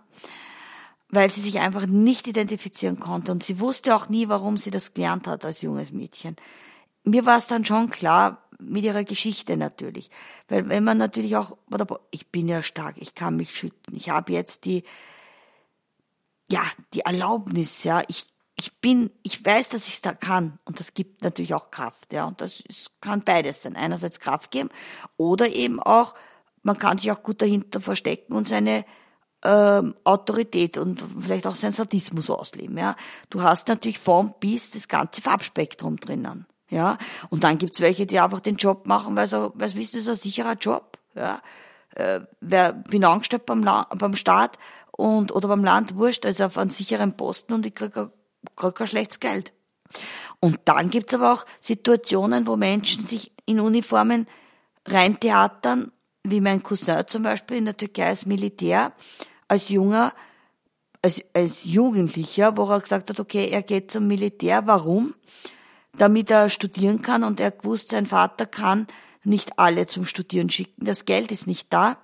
Weil 1.09 1.29
sie 1.29 1.41
sich 1.41 1.59
einfach 1.59 1.85
nicht 1.85 2.27
identifizieren 2.27 2.99
konnte 2.99 3.31
und 3.31 3.43
sie 3.43 3.59
wusste 3.59 3.95
auch 3.95 4.09
nie, 4.09 4.27
warum 4.27 4.57
sie 4.57 4.71
das 4.71 4.93
gelernt 4.93 5.27
hat 5.27 5.45
als 5.45 5.61
junges 5.61 5.91
Mädchen. 5.91 6.35
Mir 7.03 7.25
war 7.25 7.37
es 7.37 7.45
dann 7.45 7.63
schon 7.63 7.89
klar, 7.91 8.45
mit 8.59 8.83
ihrer 8.83 9.03
Geschichte 9.03 9.57
natürlich. 9.57 10.09
Weil 10.47 10.69
wenn 10.69 10.83
man 10.83 10.97
natürlich 10.97 11.35
auch, 11.35 11.57
ich 12.11 12.27
bin 12.27 12.47
ja 12.47 12.63
stark, 12.63 12.95
ich 12.97 13.15
kann 13.15 13.35
mich 13.35 13.55
schütten. 13.55 13.95
Ich 13.95 14.09
habe 14.09 14.33
jetzt 14.33 14.65
die, 14.65 14.83
ja, 16.49 16.61
die 16.93 17.01
Erlaubnis, 17.01 17.83
ja, 17.83 18.01
ich, 18.07 18.27
ich 18.55 18.79
bin, 18.79 19.11
ich 19.23 19.43
weiß, 19.43 19.69
dass 19.69 19.87
ich 19.87 19.95
es 19.95 20.01
da 20.01 20.13
kann 20.13 20.59
und 20.65 20.79
das 20.79 20.93
gibt 20.93 21.23
natürlich 21.23 21.53
auch 21.53 21.71
Kraft, 21.71 22.13
ja, 22.13 22.25
und 22.25 22.39
das 22.39 22.61
ist, 22.61 22.91
kann 23.01 23.21
beides 23.23 23.63
sein. 23.63 23.75
Einerseits 23.75 24.19
Kraft 24.19 24.51
geben 24.51 24.69
oder 25.17 25.53
eben 25.53 25.81
auch, 25.81 26.15
man 26.63 26.77
kann 26.79 26.97
sich 26.97 27.11
auch 27.11 27.21
gut 27.21 27.41
dahinter 27.41 27.81
verstecken 27.81 28.33
und 28.33 28.47
seine 28.47 28.85
ähm, 29.43 29.95
Autorität 30.03 30.77
und 30.77 31.03
vielleicht 31.19 31.47
auch 31.47 31.55
seinen 31.55 31.73
Sadismus 31.73 32.29
ausleben, 32.29 32.77
ja. 32.77 32.95
Du 33.29 33.41
hast 33.41 33.67
natürlich 33.67 33.99
vom 33.99 34.33
bis 34.39 34.71
das 34.71 34.87
ganze 34.87 35.21
Farbspektrum 35.21 35.97
drinnen. 35.97 36.45
Ja, 36.69 36.97
und 37.29 37.43
dann 37.43 37.59
gibt's 37.59 37.79
welche, 37.79 38.07
die 38.07 38.19
einfach 38.19 38.39
den 38.39 38.55
Job 38.55 38.87
machen, 38.87 39.15
weil 39.15 39.27
so, 39.27 39.51
weil 39.55 39.73
wissen, 39.75 39.97
das 39.97 40.03
ist 40.03 40.09
ein 40.09 40.15
sicherer 40.15 40.55
Job. 40.55 40.97
Ja, 41.13 41.41
äh, 41.95 42.21
wer 42.41 42.73
bin 42.73 43.05
angestellt 43.05 43.45
beim, 43.45 43.63
La 43.63 43.87
beim 43.97 44.15
Staat 44.15 44.57
und 44.91 45.31
oder 45.31 45.47
beim 45.47 45.63
Land, 45.63 45.95
wurscht, 45.95 46.25
also 46.25 46.45
auf 46.45 46.57
einen 46.57 46.71
sicheren 46.71 47.15
Posten 47.15 47.53
und 47.53 47.65
ich 47.65 47.75
krieg, 47.75 47.93
krieg 48.55 48.75
kein 48.75 48.87
schlechtes 48.87 49.19
Geld. 49.19 49.53
Und 50.39 50.59
dann 50.65 50.89
gibt's 50.89 51.13
aber 51.13 51.33
auch 51.33 51.45
Situationen, 51.61 52.47
wo 52.47 52.55
Menschen 52.55 53.03
sich 53.03 53.31
in 53.45 53.59
Uniformen 53.59 54.27
reintheatern, 54.87 55.91
wie 56.25 56.41
mein 56.41 56.63
Cousin 56.63 57.03
zum 57.07 57.23
Beispiel 57.23 57.57
in 57.57 57.65
der 57.65 57.77
Türkei 57.77 58.07
als 58.07 58.25
Militär, 58.25 58.93
als 59.47 59.69
junger, 59.69 60.13
als, 61.01 61.21
als 61.33 61.65
Jugendlicher, 61.65 62.57
wo 62.57 62.69
er 62.69 62.81
gesagt 62.81 63.09
hat, 63.09 63.19
okay, 63.19 63.49
er 63.49 63.61
geht 63.61 63.91
zum 63.91 64.07
Militär. 64.07 64.65
Warum? 64.65 65.13
damit 65.97 66.31
er 66.31 66.49
studieren 66.49 67.01
kann 67.01 67.23
und 67.23 67.39
er 67.39 67.51
gewusst, 67.51 67.89
sein 67.89 68.05
Vater 68.05 68.45
kann 68.45 68.87
nicht 69.23 69.57
alle 69.57 69.87
zum 69.87 70.05
Studieren 70.05 70.49
schicken, 70.49 70.85
das 70.85 71.05
Geld 71.05 71.31
ist 71.31 71.47
nicht 71.47 71.73
da. 71.73 71.97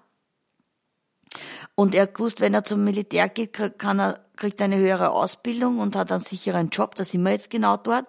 Und 1.75 1.95
er 1.95 2.07
gewusst, 2.07 2.41
wenn 2.41 2.53
er 2.53 2.63
zum 2.63 2.83
Militär 2.83 3.29
geht, 3.29 3.53
kann 3.77 3.99
er, 3.99 4.19
kriegt 4.35 4.59
er 4.59 4.65
eine 4.65 4.77
höhere 4.77 5.11
Ausbildung 5.11 5.79
und 5.79 5.95
hat 5.95 6.11
einen 6.11 6.23
sicheren 6.23 6.69
Job, 6.69 6.95
da 6.95 7.03
sind 7.03 7.23
wir 7.23 7.31
jetzt 7.31 7.49
genau 7.49 7.77
dort. 7.77 8.05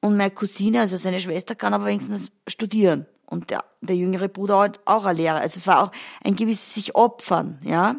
Und 0.00 0.16
meine 0.16 0.30
Cousine, 0.30 0.80
also 0.80 0.96
seine 0.96 1.20
Schwester, 1.20 1.54
kann 1.54 1.74
aber 1.74 1.86
wenigstens 1.86 2.32
studieren. 2.46 3.06
Und 3.30 3.50
der, 3.50 3.64
der 3.80 3.96
jüngere 3.96 4.28
Bruder 4.28 4.72
auch 4.84 5.04
eine 5.04 5.16
Lehre. 5.16 5.38
Also 5.38 5.56
es 5.56 5.66
war 5.66 5.84
auch 5.84 5.92
ein 6.22 6.36
gewisses 6.36 6.74
sich 6.74 6.94
opfern, 6.94 7.58
ja. 7.64 7.96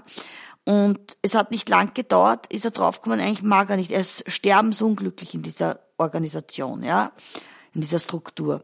Und 0.63 1.17
es 1.23 1.33
hat 1.33 1.49
nicht 1.49 1.69
lang 1.69 1.93
gedauert, 1.93 2.45
ist 2.53 2.65
er 2.65 2.71
draufgekommen, 2.71 3.19
eigentlich 3.19 3.41
mag 3.41 3.69
er 3.69 3.77
nicht. 3.77 3.91
Er 3.91 4.01
ist 4.01 4.29
sterbensunglücklich 4.29 5.33
in 5.33 5.41
dieser 5.41 5.79
Organisation, 5.97 6.83
ja, 6.83 7.11
in 7.73 7.81
dieser 7.81 7.99
Struktur. 7.99 8.61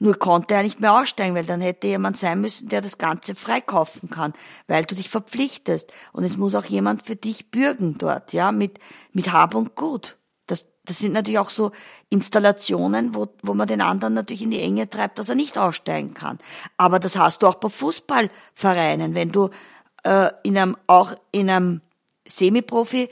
Nur 0.00 0.18
konnte 0.18 0.54
er 0.54 0.62
nicht 0.62 0.80
mehr 0.80 0.94
aussteigen, 0.94 1.34
weil 1.34 1.44
dann 1.44 1.60
hätte 1.60 1.88
jemand 1.88 2.16
sein 2.16 2.40
müssen, 2.40 2.68
der 2.68 2.80
das 2.80 2.98
Ganze 2.98 3.34
freikaufen 3.34 4.10
kann, 4.10 4.32
weil 4.66 4.84
du 4.84 4.94
dich 4.94 5.08
verpflichtest. 5.08 5.92
Und 6.12 6.24
es 6.24 6.36
muss 6.36 6.54
auch 6.54 6.64
jemand 6.64 7.04
für 7.04 7.16
dich 7.16 7.50
bürgen 7.50 7.98
dort, 7.98 8.32
ja, 8.32 8.52
mit, 8.52 8.78
mit 9.12 9.32
Hab 9.32 9.54
und 9.54 9.74
Gut. 9.74 10.17
Das, 10.88 10.98
sind 10.98 11.12
natürlich 11.12 11.38
auch 11.38 11.50
so 11.50 11.72
Installationen, 12.10 13.14
wo, 13.14 13.28
wo 13.42 13.54
man 13.54 13.68
den 13.68 13.80
anderen 13.80 14.14
natürlich 14.14 14.42
in 14.42 14.50
die 14.50 14.62
Enge 14.62 14.88
treibt, 14.88 15.18
dass 15.18 15.28
er 15.28 15.34
nicht 15.34 15.58
aussteigen 15.58 16.14
kann. 16.14 16.38
Aber 16.76 16.98
das 16.98 17.16
hast 17.16 17.42
du 17.42 17.46
auch 17.46 17.56
bei 17.56 17.68
Fußballvereinen, 17.68 19.14
wenn 19.14 19.30
du 19.30 19.50
äh, 20.04 20.30
in 20.42 20.56
einem, 20.56 20.76
auch 20.86 21.14
in 21.32 21.50
einem 21.50 21.80
Semiprofi 22.26 23.08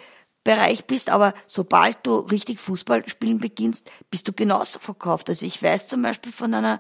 Bereich 0.46 0.86
bist, 0.86 1.10
aber 1.10 1.34
sobald 1.48 1.98
du 2.04 2.18
richtig 2.18 2.60
Fußball 2.60 3.08
spielen 3.08 3.40
beginnst, 3.40 3.90
bist 4.10 4.28
du 4.28 4.32
genauso 4.32 4.78
verkauft. 4.78 5.28
Also 5.28 5.44
ich 5.44 5.60
weiß 5.60 5.88
zum 5.88 6.02
Beispiel 6.02 6.30
von 6.30 6.54
einer 6.54 6.78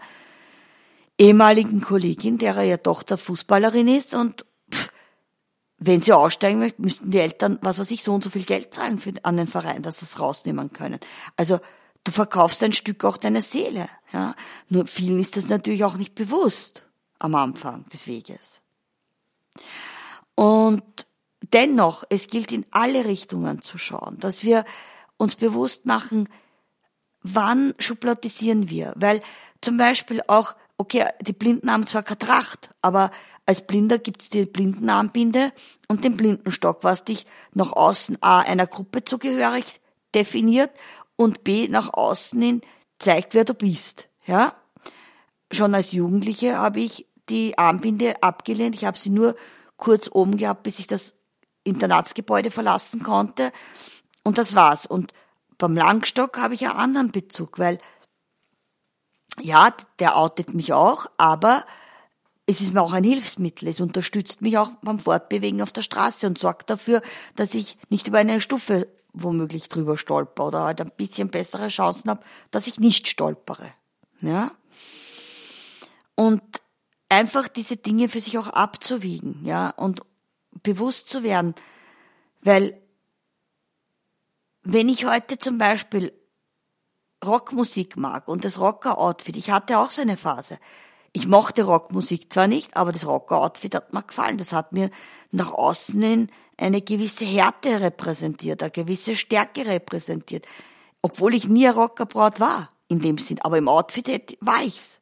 ehemaligen 1.18 1.80
Kollegin, 1.80 2.38
derer 2.38 2.62
ja 2.62 2.76
Tochter 2.76 3.18
Fußballerin 3.18 3.88
ist 3.88 4.14
und 4.14 4.46
wenn 5.78 6.00
sie 6.00 6.12
aussteigen 6.12 6.58
möchte, 6.58 6.80
müssten 6.80 7.10
die 7.10 7.18
Eltern, 7.18 7.58
was 7.62 7.78
weiß 7.78 7.90
ich, 7.90 8.02
so 8.02 8.14
und 8.14 8.24
so 8.24 8.30
viel 8.30 8.44
Geld 8.44 8.72
zahlen 8.74 8.98
für, 8.98 9.12
an 9.22 9.36
den 9.36 9.46
Verein, 9.46 9.82
dass 9.82 10.00
sie 10.00 10.06
es 10.06 10.18
rausnehmen 10.18 10.72
können. 10.72 10.98
Also 11.36 11.60
du 12.04 12.12
verkaufst 12.12 12.62
ein 12.62 12.72
Stück 12.72 13.04
auch 13.04 13.18
deiner 13.18 13.42
Seele. 13.42 13.88
Ja? 14.12 14.34
Nur 14.68 14.86
vielen 14.86 15.18
ist 15.18 15.36
das 15.36 15.48
natürlich 15.48 15.84
auch 15.84 15.96
nicht 15.96 16.14
bewusst 16.14 16.86
am 17.18 17.34
Anfang 17.34 17.84
des 17.86 18.06
Weges. 18.06 18.62
Und 20.34 21.06
dennoch, 21.52 22.04
es 22.08 22.28
gilt 22.28 22.52
in 22.52 22.64
alle 22.70 23.04
Richtungen 23.04 23.62
zu 23.62 23.78
schauen, 23.78 24.18
dass 24.20 24.44
wir 24.44 24.64
uns 25.18 25.36
bewusst 25.36 25.86
machen, 25.86 26.28
wann 27.22 27.74
schubladisieren 27.78 28.68
wir? 28.68 28.92
Weil 28.96 29.20
zum 29.60 29.76
Beispiel 29.76 30.22
auch, 30.26 30.54
okay, 30.76 31.04
die 31.22 31.32
Blinden 31.32 31.70
haben 31.70 31.86
zwar 31.86 32.02
keine 32.02 32.18
Tracht, 32.18 32.70
aber 32.82 33.10
als 33.46 33.64
Blinder 33.66 33.98
gibt's 33.98 34.28
die 34.28 34.44
Blindenarmbinde 34.44 35.52
und 35.88 36.04
den 36.04 36.16
Blindenstock, 36.16 36.82
was 36.82 37.04
dich 37.04 37.26
nach 37.54 37.72
außen 37.72 38.18
A 38.20 38.40
einer 38.40 38.66
Gruppe 38.66 39.04
zugehörig 39.04 39.80
definiert 40.14 40.70
und 41.14 41.44
B 41.44 41.68
nach 41.68 41.94
außen 41.94 42.40
hin 42.40 42.60
zeigt, 42.98 43.34
wer 43.34 43.44
du 43.44 43.54
bist. 43.54 44.08
Ja? 44.26 44.54
Schon 45.52 45.74
als 45.74 45.92
Jugendliche 45.92 46.58
habe 46.58 46.80
ich 46.80 47.06
die 47.28 47.56
Armbinde 47.56 48.20
abgelehnt. 48.22 48.74
Ich 48.74 48.84
habe 48.84 48.98
sie 48.98 49.10
nur 49.10 49.36
kurz 49.76 50.10
oben 50.12 50.36
gehabt, 50.36 50.64
bis 50.64 50.80
ich 50.80 50.88
das 50.88 51.14
Internatsgebäude 51.62 52.50
verlassen 52.50 53.02
konnte. 53.02 53.52
Und 54.24 54.38
das 54.38 54.54
war's. 54.54 54.86
Und 54.86 55.12
beim 55.58 55.76
Langstock 55.76 56.38
habe 56.38 56.54
ich 56.54 56.62
einen 56.66 56.78
anderen 56.78 57.12
Bezug, 57.12 57.58
weil 57.58 57.78
ja, 59.40 59.72
der 59.98 60.16
outet 60.16 60.54
mich 60.54 60.72
auch, 60.72 61.06
aber 61.18 61.64
es 62.46 62.60
ist 62.60 62.72
mir 62.72 62.80
auch 62.80 62.92
ein 62.92 63.04
Hilfsmittel. 63.04 63.68
Es 63.68 63.80
unterstützt 63.80 64.40
mich 64.40 64.56
auch 64.56 64.70
beim 64.82 65.00
Fortbewegen 65.00 65.60
auf 65.62 65.72
der 65.72 65.82
Straße 65.82 66.26
und 66.26 66.38
sorgt 66.38 66.70
dafür, 66.70 67.02
dass 67.34 67.54
ich 67.54 67.76
nicht 67.90 68.06
über 68.06 68.18
eine 68.18 68.40
Stufe 68.40 68.88
womöglich 69.12 69.68
drüber 69.68 69.98
stolper 69.98 70.48
oder 70.48 70.64
halt 70.64 70.80
ein 70.80 70.92
bisschen 70.96 71.28
bessere 71.28 71.68
Chancen 71.68 72.10
habe, 72.10 72.22
dass 72.50 72.66
ich 72.66 72.78
nicht 72.78 73.08
stolpere. 73.08 73.70
Ja? 74.20 74.52
Und 76.14 76.42
einfach 77.08 77.48
diese 77.48 77.76
Dinge 77.76 78.08
für 78.08 78.20
sich 78.20 78.38
auch 78.38 78.48
abzuwiegen, 78.48 79.44
ja, 79.44 79.70
und 79.70 80.02
bewusst 80.62 81.08
zu 81.08 81.22
werden, 81.22 81.54
weil 82.42 82.80
wenn 84.62 84.88
ich 84.88 85.06
heute 85.06 85.38
zum 85.38 85.58
Beispiel 85.58 86.12
Rockmusik 87.24 87.96
mag 87.96 88.28
und 88.28 88.44
das 88.44 88.58
Rocker-Outfit, 88.58 89.36
ich 89.36 89.50
hatte 89.50 89.78
auch 89.78 89.90
so 89.90 90.02
eine 90.02 90.16
Phase. 90.16 90.58
Ich 91.12 91.26
mochte 91.26 91.64
Rockmusik 91.64 92.32
zwar 92.32 92.46
nicht, 92.48 92.76
aber 92.76 92.92
das 92.92 93.06
Rocker-Outfit 93.06 93.74
hat 93.74 93.92
mir 93.92 94.02
gefallen. 94.02 94.38
Das 94.38 94.52
hat 94.52 94.72
mir 94.72 94.90
nach 95.30 95.52
außen 95.52 96.00
hin 96.02 96.28
eine 96.58 96.80
gewisse 96.82 97.24
Härte 97.24 97.80
repräsentiert, 97.80 98.62
eine 98.62 98.70
gewisse 98.70 99.16
Stärke 99.16 99.66
repräsentiert. 99.66 100.46
Obwohl 101.02 101.34
ich 101.34 101.48
nie 101.48 101.68
ein 101.68 101.74
Rockerbraut 101.74 102.40
war, 102.40 102.68
in 102.88 103.00
dem 103.00 103.18
Sinn. 103.18 103.40
Aber 103.42 103.58
im 103.58 103.68
Outfit 103.68 104.38
war 104.40 104.62
ich's. 104.64 105.00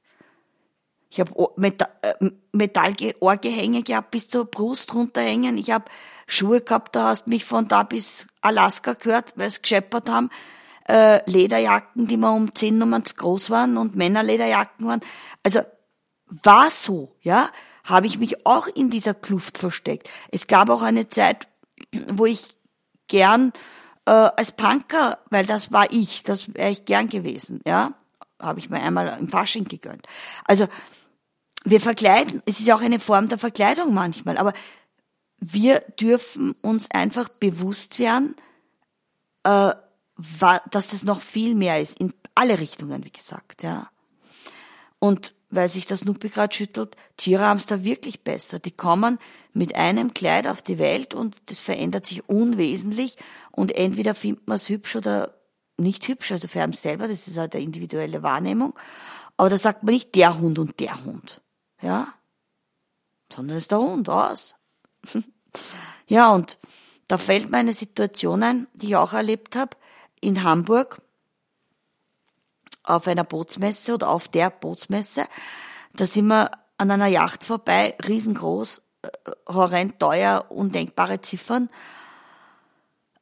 Ich 1.11 1.21
habe 1.21 1.33
äh, 1.63 2.31
Metallgehänge 2.53 3.83
gehabt 3.83 4.11
bis 4.11 4.29
zur 4.29 4.47
Brust 4.47 4.95
runterhängen. 4.95 5.59
Ich 5.59 5.71
habe 5.71 5.85
Schuhe 6.27 6.61
gehabt, 6.61 6.97
da 6.97 7.09
hast 7.09 7.29
mich 7.29 7.45
von 7.45 7.69
da 7.69 7.85
bis 7.85 8.27
Alaska 8.41 8.95
gehört, 8.95 9.33
weil 9.37 9.47
es 9.47 9.63
gescheppert 9.63 10.09
haben. 10.09 10.31
Äh, 10.89 11.21
Lederjacken, 11.31 12.09
die 12.09 12.17
mir 12.17 12.33
um 12.33 12.53
zehn 12.55 12.79
Nummern 12.79 13.05
zu 13.05 13.15
groß 13.15 13.51
waren 13.51 13.77
und 13.77 13.95
Männerlederjacken 13.95 14.87
waren. 14.87 15.01
Also 15.45 15.61
war 16.27 16.71
so, 16.71 17.15
ja, 17.21 17.51
habe 17.85 18.07
ich 18.07 18.19
mich 18.19 18.47
auch 18.47 18.67
in 18.67 18.91
dieser 18.91 19.15
Kluft 19.15 19.59
versteckt. 19.59 20.11
Es 20.31 20.47
gab 20.47 20.71
auch 20.71 20.83
eine 20.83 21.09
Zeit, 21.09 21.49
wo 22.09 22.27
ich 22.27 22.57
gern 23.09 23.53
äh, 24.07 24.11
als 24.11 24.53
Punker, 24.53 25.19
weil 25.31 25.45
das 25.45 25.73
war 25.73 25.91
ich, 25.93 26.23
das 26.23 26.55
wäre 26.55 26.71
ich 26.71 26.85
gern 26.85 27.09
gewesen, 27.09 27.61
ja, 27.67 27.93
habe 28.41 28.59
ich 28.59 28.71
mir 28.71 28.81
einmal 28.83 29.17
im 29.19 29.29
Fasching 29.29 29.65
gegönnt. 29.65 30.07
Also 30.45 30.67
wir 31.65 31.81
verkleiden, 31.81 32.43
es 32.47 32.61
ist 32.61 32.71
auch 32.71 32.83
eine 32.83 33.01
Form 33.01 33.29
der 33.29 33.39
Verkleidung 33.39 33.95
manchmal, 33.95 34.39
aber 34.39 34.53
wir 35.39 35.81
dürfen 36.01 36.53
uns 36.63 36.91
einfach 36.91 37.29
bewusst 37.29 37.99
werden, 37.99 38.35
äh, 39.45 39.73
dass 40.71 40.89
das 40.89 41.05
noch 41.05 41.21
viel 41.21 41.55
mehr 41.55 41.81
ist, 41.81 41.99
in 41.99 42.15
alle 42.35 42.61
Richtungen, 42.61 43.05
wie 43.05 43.11
gesagt, 43.11 43.63
ja. 43.63 43.91
Und 44.99 45.34
weil 45.55 45.69
sich 45.69 45.87
das 45.87 46.05
Nuppi 46.05 46.29
gerade 46.29 46.55
schüttelt, 46.55 46.97
Tiere 47.17 47.47
haben 47.47 47.59
es 47.59 47.67
da 47.67 47.85
wirklich 47.85 48.23
besser. 48.23 48.59
Die 48.59 48.71
kommen 48.71 49.19
mit 49.53 49.77
einem 49.77 50.15
Kleid 50.15 50.49
auf 50.49 50.63
die 50.63 50.79
Welt 50.79 51.15
und 51.15 51.37
das 51.47 51.61
verändert 51.61 52.07
sich 52.07 52.29
unwesentlich 52.29 53.17
und 53.51 53.75
entweder 53.77 54.15
findet 54.15 54.49
man 54.49 54.57
es 54.57 54.69
hübsch 54.69 54.97
oder 54.97 55.35
nicht 55.77 56.07
hübsch, 56.09 56.33
also 56.33 56.49
für 56.49 56.63
einen 56.63 56.73
selber, 56.73 57.09
das 57.09 57.29
ist 57.29 57.37
halt 57.37 57.55
eine 57.55 57.65
individuelle 57.65 58.23
Wahrnehmung. 58.23 58.75
Aber 59.37 59.51
da 59.51 59.59
sagt 59.59 59.83
man 59.83 59.95
nicht 59.95 60.15
der 60.15 60.39
Hund 60.39 60.59
und 60.59 60.79
der 60.81 61.05
Hund, 61.05 61.41
ja, 61.83 62.09
sondern 63.33 63.57
es 63.57 63.65
ist 63.65 63.73
der 63.73 63.81
Hund 63.81 64.09
aus. 64.09 64.55
ja, 66.07 66.33
und 66.33 66.59
da 67.09 67.19
fällt 67.19 67.51
mir 67.51 67.59
eine 67.59 67.73
Situation 67.73 68.43
ein, 68.43 68.67
die 68.75 68.89
ich 68.89 68.97
auch 68.97 69.13
erlebt 69.13 69.57
habe 69.57 69.77
in 70.21 70.43
Hamburg 70.43 71.03
auf 72.85 73.09
einer 73.09 73.25
Bootsmesse 73.25 73.95
oder 73.95 74.11
auf 74.11 74.29
der 74.29 74.51
Bootsmesse. 74.51 75.25
Da 75.95 76.07
sind 76.07 76.27
wir 76.27 76.51
an 76.79 76.91
einer 76.91 77.07
Yacht 77.07 77.45
vorbei, 77.45 77.97
riesengroß, 78.07 78.83
äh, 79.03 79.09
horrend 79.49 79.99
teuer, 79.99 80.47
undenkbare 80.51 81.21
Ziffern 81.21 81.69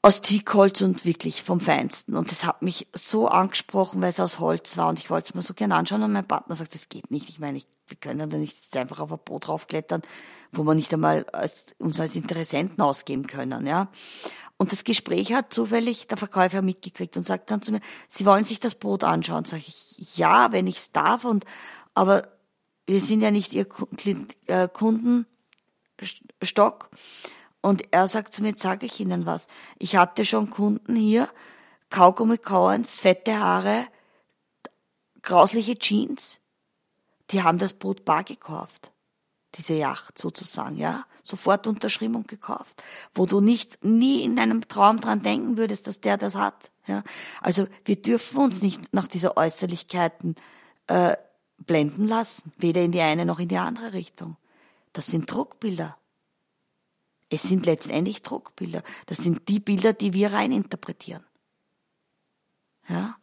aus 0.02 0.20
Teakholz 0.20 0.80
und 0.80 1.04
wirklich 1.04 1.42
vom 1.42 1.60
Feinsten. 1.60 2.16
Und 2.16 2.30
das 2.30 2.44
hat 2.44 2.60
mich 2.60 2.88
so 2.92 3.28
angesprochen, 3.28 4.02
weil 4.02 4.10
es 4.10 4.18
aus 4.18 4.40
Holz 4.40 4.76
war 4.76 4.88
und 4.88 4.98
ich 4.98 5.10
wollte 5.10 5.28
es 5.28 5.34
mir 5.34 5.42
so 5.42 5.54
gerne 5.54 5.76
anschauen 5.76 6.02
und 6.02 6.12
mein 6.12 6.26
Partner 6.26 6.56
sagt, 6.56 6.74
das 6.74 6.88
geht 6.88 7.12
nicht. 7.12 7.28
Ich 7.28 7.38
meine, 7.38 7.58
ich, 7.58 7.68
wir 7.86 7.96
können 7.96 8.28
da 8.28 8.36
nicht 8.36 8.76
einfach 8.76 8.98
auf 8.98 9.12
ein 9.12 9.20
Boot 9.24 9.48
raufklettern, 9.48 10.02
wo 10.50 10.64
wir 10.64 10.74
nicht 10.74 10.92
einmal 10.92 11.24
als, 11.32 11.66
uns 11.78 12.00
als 12.00 12.16
Interessenten 12.16 12.82
ausgeben 12.82 13.28
können, 13.28 13.64
ja. 13.64 13.88
Und 14.62 14.70
das 14.70 14.84
Gespräch 14.84 15.34
hat 15.34 15.52
zufällig 15.52 16.06
der 16.06 16.16
Verkäufer 16.16 16.62
mitgekriegt 16.62 17.16
und 17.16 17.24
sagt 17.24 17.50
dann 17.50 17.62
zu 17.62 17.72
mir, 17.72 17.80
Sie 18.08 18.24
wollen 18.24 18.44
sich 18.44 18.60
das 18.60 18.76
Boot 18.76 19.02
anschauen. 19.02 19.44
Sag 19.44 19.58
ich, 19.58 20.16
ja, 20.16 20.52
wenn 20.52 20.68
ich 20.68 20.76
es 20.76 20.92
darf 20.92 21.24
und, 21.24 21.44
aber 21.94 22.28
wir 22.86 23.00
sind 23.00 23.22
ja 23.22 23.32
nicht 23.32 23.54
Ihr 23.54 23.66
äh, 24.46 24.68
Kundenstock. 24.68 26.90
Und 27.60 27.82
er 27.90 28.06
sagt 28.06 28.34
zu 28.34 28.42
mir, 28.42 28.50
jetzt 28.50 28.62
sage 28.62 28.86
ich 28.86 29.00
Ihnen 29.00 29.26
was. 29.26 29.48
Ich 29.80 29.96
hatte 29.96 30.24
schon 30.24 30.48
Kunden 30.48 30.94
hier, 30.94 31.28
Kaugummi 31.90 32.38
kauen, 32.38 32.84
fette 32.84 33.40
Haare, 33.40 33.88
grausliche 35.22 35.76
Jeans. 35.76 36.38
Die 37.32 37.42
haben 37.42 37.58
das 37.58 37.74
Boot 37.74 38.04
bar 38.04 38.22
gekauft. 38.22 38.91
Diese 39.54 39.74
Yacht 39.74 40.18
sozusagen, 40.18 40.76
ja. 40.76 41.04
Sofort 41.22 41.66
unterschrieben 41.66 42.16
und 42.16 42.28
gekauft. 42.28 42.82
Wo 43.14 43.26
du 43.26 43.40
nicht, 43.40 43.84
nie 43.84 44.24
in 44.24 44.36
deinem 44.36 44.66
Traum 44.66 45.00
dran 45.00 45.22
denken 45.22 45.56
würdest, 45.56 45.86
dass 45.86 46.00
der 46.00 46.16
das 46.16 46.34
hat, 46.34 46.70
ja. 46.86 47.02
Also, 47.40 47.68
wir 47.84 48.00
dürfen 48.00 48.38
uns 48.38 48.62
nicht 48.62 48.92
nach 48.92 49.06
dieser 49.06 49.36
Äußerlichkeiten, 49.36 50.34
äh, 50.88 51.16
blenden 51.58 52.08
lassen. 52.08 52.52
Weder 52.56 52.82
in 52.82 52.92
die 52.92 53.00
eine 53.00 53.24
noch 53.24 53.38
in 53.38 53.48
die 53.48 53.58
andere 53.58 53.92
Richtung. 53.92 54.36
Das 54.92 55.06
sind 55.06 55.30
Druckbilder. 55.30 55.96
Es 57.30 57.42
sind 57.42 57.66
letztendlich 57.66 58.22
Druckbilder. 58.22 58.82
Das 59.06 59.18
sind 59.18 59.48
die 59.48 59.60
Bilder, 59.60 59.92
die 59.92 60.12
wir 60.12 60.32
reininterpretieren. 60.32 61.24
Ja? 62.88 63.16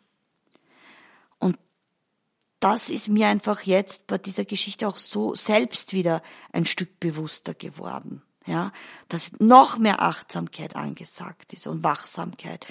Das 2.60 2.90
ist 2.90 3.08
mir 3.08 3.28
einfach 3.28 3.62
jetzt 3.62 4.08
bei 4.08 4.18
dieser 4.18 4.46
Geschichte 4.46 4.88
auch 4.88 4.98
so 4.98 5.34
selbst 5.34 5.94
wieder 5.94 6.22
ein 6.52 6.66
Stück 6.66 7.00
bewusster 7.00 7.54
geworden. 7.54 8.22
Ja, 8.46 8.72
dass 9.10 9.34
noch 9.40 9.78
mehr 9.78 10.02
Achtsamkeit 10.02 10.76
angesagt 10.76 11.54
ist 11.54 11.68
und 11.68 11.84
Wachsamkeit. 11.84 12.66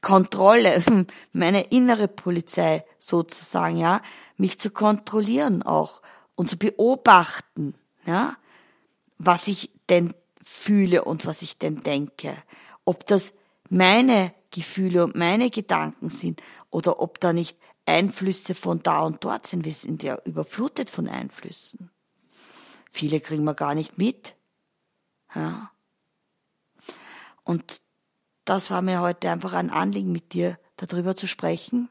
Kontrolle, 0.00 0.80
meine 1.32 1.62
innere 1.62 2.06
Polizei 2.06 2.84
sozusagen, 2.98 3.76
ja, 3.76 4.02
mich 4.36 4.60
zu 4.60 4.70
kontrollieren 4.70 5.62
auch 5.62 6.00
und 6.36 6.48
zu 6.48 6.58
beobachten, 6.58 7.74
ja, 8.04 8.36
was 9.18 9.48
ich 9.48 9.70
denn 9.88 10.14
fühle 10.42 11.02
und 11.04 11.26
was 11.26 11.42
ich 11.42 11.58
denn 11.58 11.82
denke. 11.82 12.36
Ob 12.84 13.06
das 13.06 13.32
meine 13.68 14.32
Gefühle 14.50 15.04
und 15.04 15.16
meine 15.16 15.50
Gedanken 15.50 16.08
sind 16.08 16.40
oder 16.70 17.00
ob 17.00 17.18
da 17.20 17.32
nicht 17.32 17.58
Einflüsse 17.86 18.54
von 18.54 18.82
da 18.82 19.00
und 19.02 19.24
dort 19.24 19.46
sind. 19.46 19.64
Wir 19.64 19.72
sind 19.72 20.02
ja 20.02 20.18
überflutet 20.24 20.90
von 20.90 21.08
Einflüssen. 21.08 21.90
Viele 22.90 23.20
kriegen 23.20 23.44
wir 23.44 23.54
gar 23.54 23.74
nicht 23.74 23.96
mit. 23.96 24.34
Ja. 25.34 25.70
Und 27.44 27.80
das 28.44 28.70
war 28.70 28.82
mir 28.82 29.00
heute 29.00 29.30
einfach 29.30 29.52
ein 29.52 29.70
Anliegen, 29.70 30.12
mit 30.12 30.32
dir 30.32 30.58
darüber 30.76 31.16
zu 31.16 31.28
sprechen. 31.28 31.88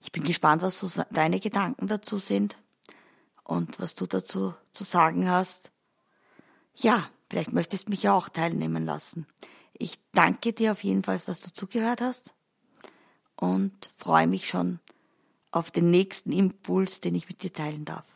Ich 0.00 0.12
bin 0.12 0.24
gespannt, 0.24 0.62
was 0.62 0.80
so 0.80 1.02
deine 1.10 1.40
Gedanken 1.40 1.86
dazu 1.86 2.18
sind 2.18 2.58
und 3.44 3.80
was 3.80 3.94
du 3.94 4.06
dazu 4.06 4.54
zu 4.72 4.84
sagen 4.84 5.30
hast. 5.30 5.70
Ja, 6.74 7.08
vielleicht 7.28 7.52
möchtest 7.52 7.86
du 7.86 7.90
mich 7.90 8.02
ja 8.04 8.14
auch 8.14 8.28
teilnehmen 8.28 8.84
lassen. 8.84 9.26
Ich 9.74 9.98
danke 10.12 10.52
dir 10.52 10.72
auf 10.72 10.84
jeden 10.84 11.02
Fall, 11.02 11.18
dass 11.18 11.40
du 11.40 11.52
zugehört 11.52 12.00
hast 12.00 12.35
und 13.36 13.92
freue 13.96 14.26
mich 14.26 14.48
schon 14.48 14.80
auf 15.50 15.70
den 15.70 15.90
nächsten 15.90 16.32
Impuls, 16.32 17.00
den 17.00 17.14
ich 17.14 17.28
mit 17.28 17.42
dir 17.42 17.52
teilen 17.52 17.84
darf. 17.84 18.15